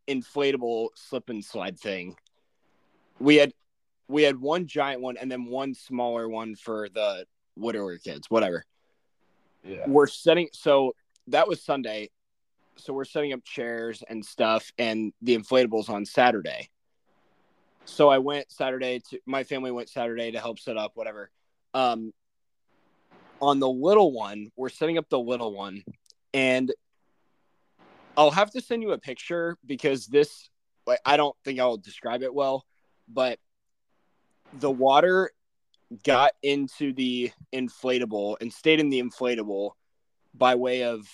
[0.07, 2.15] inflatable slip and slide thing.
[3.19, 3.53] We had,
[4.07, 8.63] we had one giant one and then one smaller one for the widower kids, whatever.
[9.63, 9.87] Yeah.
[9.87, 10.93] We're setting, so
[11.27, 12.09] that was Sunday.
[12.77, 16.69] So we're setting up chairs and stuff and the inflatables on Saturday.
[17.85, 21.29] So I went Saturday to, my family went Saturday to help set up, whatever.
[21.75, 22.13] Um,
[23.41, 25.83] on the little one, we're setting up the little one,
[26.33, 26.73] and
[28.15, 30.49] I'll have to send you a picture because this,
[30.87, 32.65] like, I don't think I'll describe it well,
[33.09, 33.39] but
[34.53, 35.31] the water
[36.05, 39.71] got into the inflatable and stayed in the inflatable
[40.33, 41.05] by way of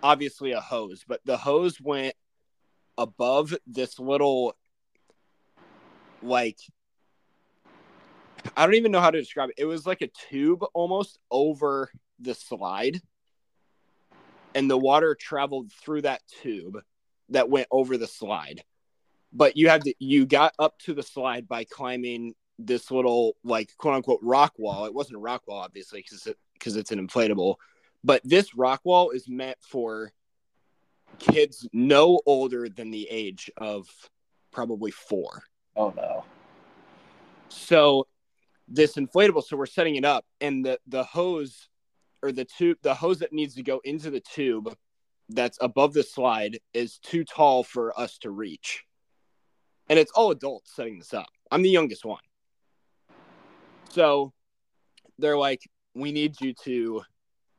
[0.00, 2.14] obviously a hose, but the hose went
[2.96, 4.54] above this little,
[6.22, 6.58] like,
[8.56, 9.56] I don't even know how to describe it.
[9.58, 13.00] It was like a tube almost over the slide,
[14.54, 16.78] and the water traveled through that tube
[17.30, 18.62] that went over the slide.
[19.32, 23.70] But you had to, you got up to the slide by climbing this little like
[23.78, 24.84] quote unquote rock wall.
[24.84, 27.56] It wasn't a rock wall, obviously, because it, because it's an inflatable.
[28.04, 30.12] But this rock wall is meant for
[31.18, 33.88] kids no older than the age of
[34.52, 35.42] probably four.
[35.76, 36.24] Oh no.
[37.48, 38.06] So
[38.68, 41.68] this inflatable, so we're setting it up, and the the hose
[42.22, 44.74] or the tube, the hose that needs to go into the tube
[45.28, 48.84] that's above the slide is too tall for us to reach.
[49.88, 51.28] And it's all adults setting this up.
[51.50, 52.22] I'm the youngest one.
[53.90, 54.32] So
[55.18, 55.62] they're like,
[55.94, 57.02] we need you to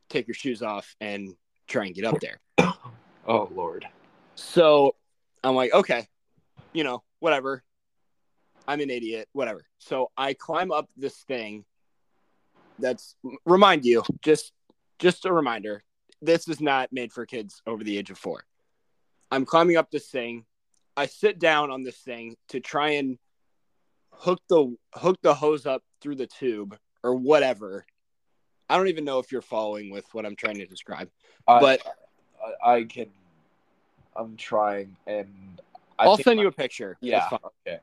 [0.10, 1.34] take your shoes off and
[1.68, 2.40] try and get up there.
[3.28, 3.88] Oh lord.
[4.36, 4.94] So
[5.44, 6.08] I'm like, okay,
[6.74, 7.64] you know, whatever.
[8.68, 9.66] I'm an idiot, whatever.
[9.80, 11.66] So I climb up this thing.
[12.80, 14.52] That's remind you, just
[15.00, 15.84] just a reminder.
[16.22, 18.44] This is not made for kids over the age of four.
[19.32, 20.46] I'm climbing up this thing.
[20.98, 23.18] I sit down on this thing to try and
[24.12, 27.86] hook the hook the hose up through the tube or whatever.
[28.70, 31.10] I don't even know if you're following with what I'm trying to describe.
[31.48, 31.82] I, But-
[32.64, 33.08] I, I can.
[34.18, 35.62] I'm trying, and
[36.00, 36.98] I I'll send I- you a picture.
[37.02, 37.28] Yeah.
[37.68, 37.80] Okay.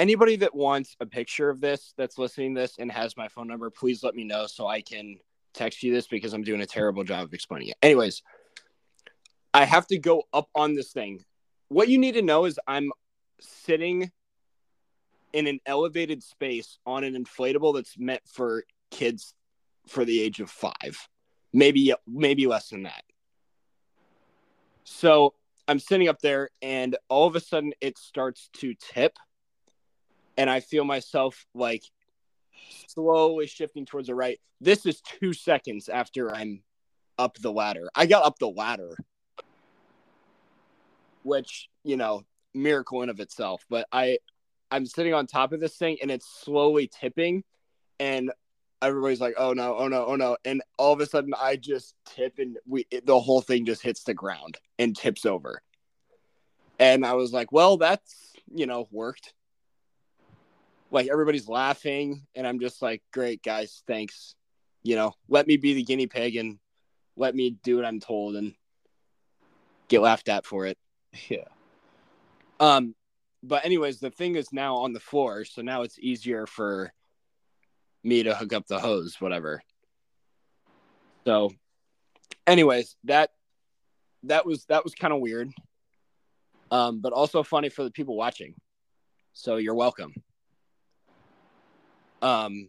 [0.00, 3.46] Anybody that wants a picture of this that's listening to this and has my phone
[3.46, 5.18] number, please let me know so I can
[5.52, 7.76] text you this because I'm doing a terrible job of explaining it.
[7.82, 8.22] Anyways,
[9.52, 11.22] I have to go up on this thing.
[11.68, 12.90] What you need to know is I'm
[13.40, 14.10] sitting
[15.34, 19.34] in an elevated space on an inflatable that's meant for kids
[19.86, 20.72] for the age of 5.
[21.52, 23.02] Maybe maybe less than that.
[24.84, 25.34] So,
[25.68, 29.16] I'm sitting up there and all of a sudden it starts to tip
[30.40, 31.84] and I feel myself like
[32.88, 34.40] slowly shifting towards the right.
[34.58, 36.62] This is two seconds after I'm
[37.18, 37.90] up the ladder.
[37.94, 38.96] I got up the ladder,
[41.24, 42.24] which you know,
[42.54, 43.66] miracle in of itself.
[43.68, 44.16] But I,
[44.70, 47.44] I'm sitting on top of this thing and it's slowly tipping,
[47.98, 48.32] and
[48.80, 51.96] everybody's like, "Oh no, oh no, oh no!" And all of a sudden, I just
[52.06, 55.60] tip and we the whole thing just hits the ground and tips over.
[56.78, 59.34] And I was like, "Well, that's you know worked."
[60.90, 64.34] Like everybody's laughing and i'm just like great guys thanks.
[64.82, 66.58] You know let me be the guinea pig and
[67.16, 68.54] let me do what i'm told and
[69.88, 70.78] get laughed at for it.
[71.28, 71.44] Yeah.
[72.60, 72.94] um
[73.42, 76.92] but anyways the thing is now on the floor so now it's easier for
[78.02, 79.62] me to hook up the hose whatever.
[81.26, 81.52] So
[82.46, 83.30] anyways that
[84.22, 85.50] that was that was kind of weird.
[86.70, 88.54] Um but also funny for the people watching.
[89.34, 90.14] So you're welcome
[92.22, 92.68] um,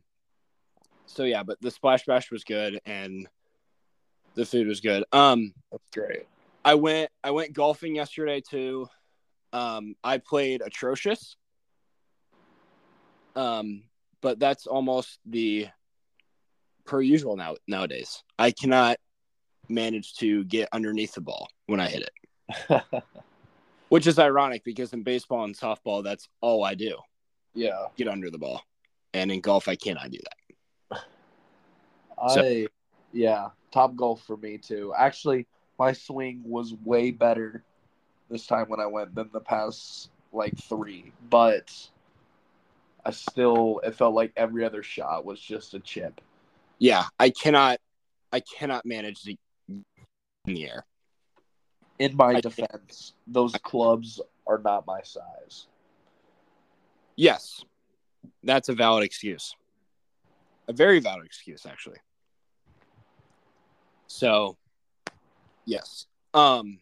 [1.06, 3.28] so yeah, but the splash bash was good and
[4.36, 5.04] the food was good.
[5.12, 6.26] Um, That's great.
[6.64, 8.88] I went I went golfing yesterday too.
[9.54, 11.36] Um, I played atrocious.
[13.36, 13.84] Um,
[14.22, 15.68] but that's almost the
[16.86, 18.24] per usual now nowadays.
[18.38, 18.98] I cannot
[19.70, 22.10] manage to get underneath the ball when I hit
[22.70, 22.84] it,
[23.90, 26.98] which is ironic because in baseball and softball that's all I do.
[27.54, 27.86] yeah.
[27.98, 28.62] Get under the ball.
[29.14, 31.02] And in golf I cannot do that.
[32.22, 32.68] I
[33.12, 34.94] yeah, top golf for me too.
[34.98, 35.48] Actually,
[35.78, 37.64] my swing was way better
[38.30, 41.72] this time when I went than the past like three, but
[43.06, 46.22] I still it felt like every other shot was just a chip.
[46.80, 47.80] yeah, I cannot,
[48.32, 49.84] I cannot manage the in
[50.46, 50.86] the air.
[52.00, 55.68] In my I- defense, those clubs are not my size.
[57.16, 57.64] Yes,
[58.44, 59.56] that's a valid excuse,
[60.68, 61.98] a very valid excuse actually.
[64.08, 64.58] So,
[65.66, 66.80] yes, um,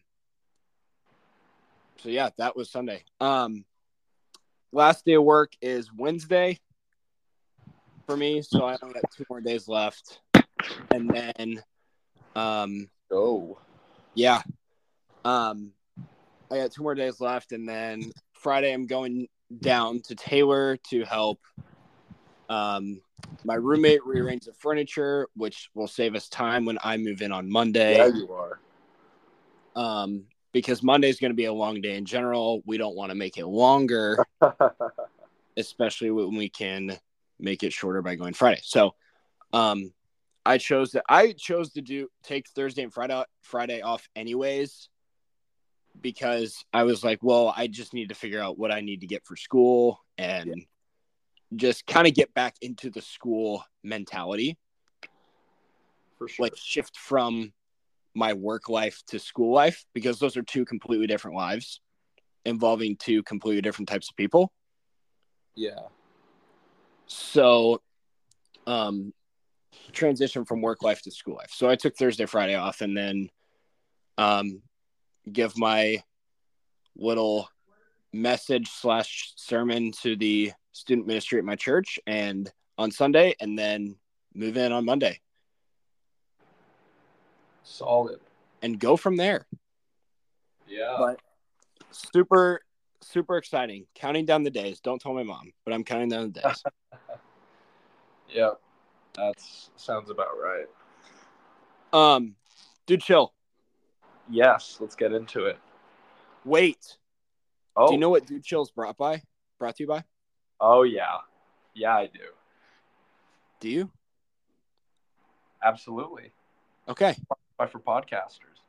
[1.98, 3.04] so yeah, that was Sunday.
[3.20, 3.64] Um,
[4.72, 6.58] last day of work is Wednesday
[8.06, 10.20] for me, so I only got two more days left,
[10.90, 11.62] and then,
[12.34, 13.58] um, Oh,
[14.14, 14.42] Yeah.
[15.24, 15.72] Um
[16.50, 19.28] I got two more days left and then Friday I'm going
[19.58, 21.40] down to Taylor to help
[22.48, 23.00] um
[23.44, 27.50] my roommate rearrange the furniture, which will save us time when I move in on
[27.50, 27.96] Monday.
[27.96, 28.60] yeah, you are.
[29.76, 32.62] Um because Monday's going to be a long day in general.
[32.66, 34.24] We don't want to make it longer,
[35.56, 36.98] especially when we can
[37.38, 38.60] make it shorter by going Friday.
[38.64, 38.94] So,
[39.52, 39.92] um,
[40.44, 44.88] I chose that I chose to do take Thursday and Friday Friday off anyways
[46.00, 49.06] because I was like, well, I just need to figure out what I need to
[49.06, 50.66] get for school and
[51.56, 54.58] just kind of get back into the school mentality,
[56.18, 56.44] for sure.
[56.44, 57.52] like shift from
[58.14, 61.80] my work life to school life because those are two completely different lives
[62.44, 64.52] involving two completely different types of people.
[65.54, 65.88] yeah,
[67.06, 67.82] So,
[68.66, 69.12] um,
[69.92, 71.50] transition from work life to school life.
[71.52, 73.28] So I took Thursday, Friday off, and then,
[74.18, 74.62] um,
[75.30, 76.02] give my
[76.96, 77.48] little
[78.12, 83.96] message slash sermon to the student ministry at my church, and on Sunday, and then
[84.34, 85.20] move in on Monday
[87.62, 88.20] Solid.
[88.62, 89.46] and go from there.
[90.68, 90.96] Yeah.
[90.98, 91.20] But
[91.90, 92.60] super,
[93.02, 93.86] super exciting.
[93.94, 94.80] Counting down the days.
[94.80, 96.62] Don't tell my mom, but I'm counting down the days.
[98.32, 98.60] Yep.
[99.16, 100.66] That's sounds about right.
[101.92, 102.36] um,
[102.86, 103.34] dude, chill.
[104.30, 105.58] Yes, let's get into it.
[106.44, 106.96] Wait.
[107.76, 108.00] Oh, Do you oh.
[108.00, 109.22] know what Dude Chill's brought by?
[109.58, 110.04] Brought to you by?
[110.60, 111.16] oh yeah.
[111.74, 112.20] Yeah, I do.
[113.60, 113.90] Do you?
[115.62, 116.32] Absolutely.
[116.88, 117.14] Okay.
[117.56, 118.60] Why for podcasters?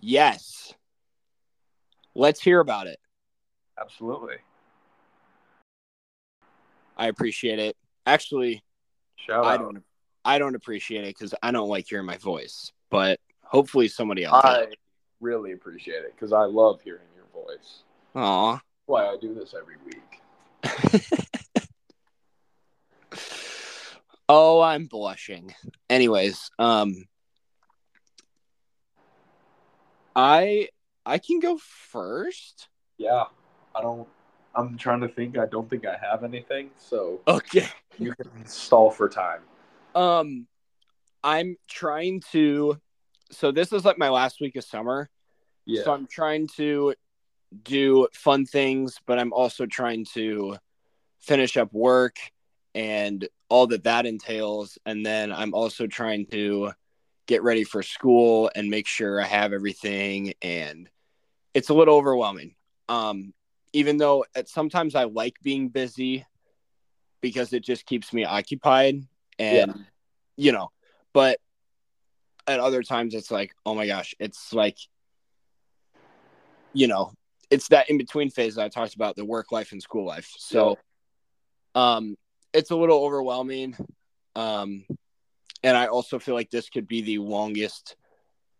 [0.00, 0.74] Yes.
[2.14, 2.98] Let's hear about it.
[3.80, 4.36] Absolutely.
[6.96, 7.76] I appreciate it.
[8.06, 8.62] Actually,
[9.16, 9.60] Shout I out.
[9.60, 9.82] don't.
[10.24, 12.72] I don't appreciate it because I don't like hearing my voice.
[12.90, 13.18] But
[13.54, 14.42] hopefully, somebody else.
[14.44, 14.66] I
[15.20, 17.84] really appreciate it because I love hearing your voice.
[18.16, 18.60] Aw.
[18.86, 20.20] Why I do this every week.
[24.28, 25.54] oh, I'm blushing.
[25.88, 27.04] Anyways, um,
[30.16, 30.68] I
[31.06, 32.68] I can go first.
[32.98, 33.24] Yeah.
[33.74, 34.06] I don't.
[34.54, 35.36] I'm trying to think.
[35.36, 37.66] I don't think I have anything, so Okay.
[37.98, 39.40] you can stall for time.
[39.94, 40.46] Um,
[41.24, 42.80] I'm trying to.
[43.34, 45.10] So this is like my last week of summer.
[45.66, 45.84] Yeah.
[45.84, 46.94] So I'm trying to
[47.62, 50.56] do fun things, but I'm also trying to
[51.20, 52.16] finish up work
[52.74, 54.78] and all that that entails.
[54.84, 56.72] And then I'm also trying to
[57.26, 60.34] get ready for school and make sure I have everything.
[60.42, 60.88] And
[61.54, 62.54] it's a little overwhelming.
[62.88, 63.32] Um,
[63.72, 66.26] even though at sometimes I like being busy
[67.20, 69.02] because it just keeps me occupied
[69.38, 69.86] and
[70.36, 70.70] you know,
[71.12, 71.38] but
[72.46, 74.78] at other times it's like, oh my gosh, it's like
[76.74, 77.12] you know,
[77.50, 80.30] it's that in between phase that I talked about the work life and school life.
[80.36, 80.78] So
[81.74, 82.16] um
[82.52, 83.76] it's a little overwhelming.
[84.36, 84.84] Um
[85.62, 87.96] and I also feel like this could be the longest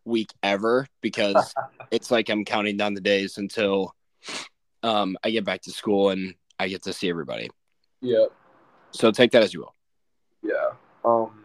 [0.05, 1.55] week ever because
[1.91, 3.95] it's like I'm counting down the days until
[4.83, 7.51] um I get back to school and I get to see everybody.
[8.01, 8.27] Yeah.
[8.93, 9.75] So take that as you will.
[10.43, 10.77] Yeah.
[11.05, 11.44] Um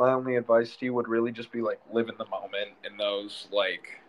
[0.00, 2.98] my only advice to you would really just be like live in the moment and
[2.98, 4.00] those like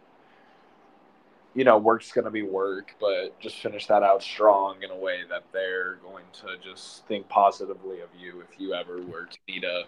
[1.53, 5.19] you know, work's gonna be work, but just finish that out strong in a way
[5.29, 9.65] that they're going to just think positively of you if you ever were to need
[9.65, 9.83] a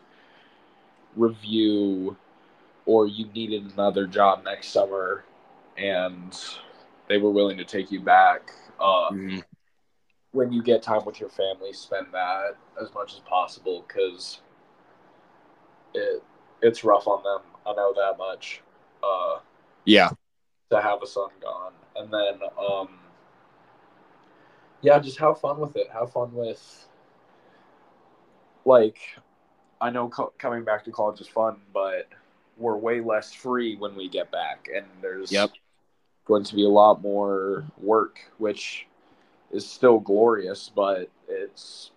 [1.16, 2.18] review
[2.86, 5.24] or you needed another job next summer
[5.78, 6.38] and
[7.08, 8.52] they were willing to take you back.
[8.78, 9.10] Uh
[10.34, 14.42] when you get time with your family, spend that as much as possible because
[15.94, 16.24] it
[16.62, 17.42] it's rough on them.
[17.66, 18.62] I know that much.
[19.04, 19.40] Uh,
[19.86, 20.12] Yeah.
[20.72, 22.90] to have a son gone, and then um,
[24.82, 25.88] yeah, just have fun with it.
[25.92, 26.88] Have fun with
[28.66, 28.98] like
[29.82, 32.08] I know co- coming back to college is fun, but
[32.58, 35.52] we're way less free when we get back, and there's Yep.
[36.26, 38.88] going to be a lot more work, which
[39.52, 41.92] is still glorious, but it's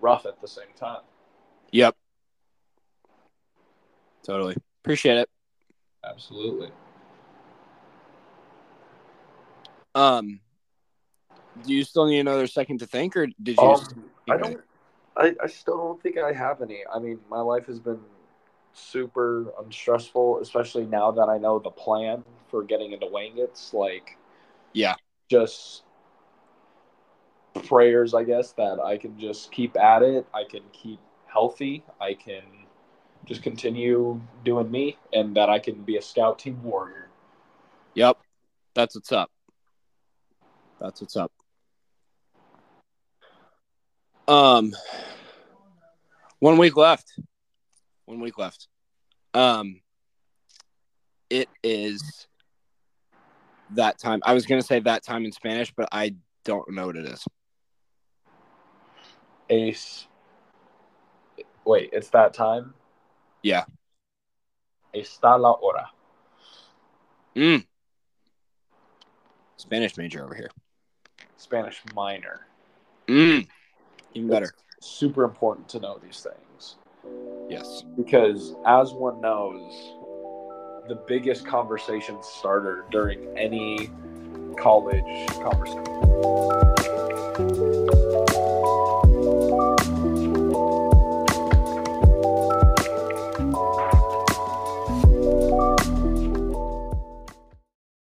[0.00, 1.02] rough at the same time.
[1.72, 1.96] Yep.
[4.24, 4.56] Totally.
[4.82, 5.28] Appreciate it.
[6.04, 6.70] Absolutely.
[9.94, 10.40] Um
[11.60, 13.94] do you still need another second to think or did you Um, just
[14.28, 14.60] I don't.
[15.16, 16.82] I, I still don't think I have any.
[16.92, 18.00] I mean, my life has been
[18.72, 23.74] super unstressful, especially now that I know the plan for getting into Wengatz.
[23.74, 24.16] Like,
[24.72, 24.94] Yeah.
[25.28, 25.82] just
[27.64, 30.26] prayers, I guess, that I can just keep at it.
[30.32, 31.84] I can keep healthy.
[32.00, 32.42] I can
[33.26, 37.08] just continue doing me, and that I can be a scout team warrior.
[37.94, 38.18] Yep.
[38.74, 39.30] That's what's up.
[40.80, 41.32] That's what's up.
[44.26, 44.72] Um
[46.38, 47.12] one week left.
[48.06, 48.68] One week left.
[49.34, 49.80] Um
[51.30, 52.26] it is
[53.70, 54.20] that time.
[54.24, 56.14] I was gonna say that time in Spanish, but I
[56.44, 57.24] don't know what it is.
[59.50, 60.06] Ace.
[61.64, 62.74] Wait, it's that time.
[63.42, 63.64] Yeah.
[64.94, 65.90] Está la hora.
[67.34, 67.64] Mm.
[69.56, 70.50] Spanish major over here.
[71.36, 72.46] Spanish minor.
[73.08, 73.46] Mm.
[74.14, 74.52] Even better.
[74.80, 76.76] Super important to know these things
[77.48, 77.82] Yes.
[77.96, 79.72] because, as one knows,
[80.88, 83.90] the biggest conversation starter during any
[84.58, 85.84] college conversation